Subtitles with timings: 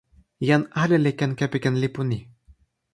[0.47, 2.19] jan ale li ken kepeken lipu ni.